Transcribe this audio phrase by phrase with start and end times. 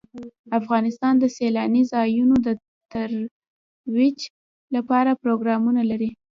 [0.59, 2.47] افغانستان د سیلاني ځایونو د
[2.91, 4.19] ترویج
[4.75, 6.09] لپاره پروګرامونه لري.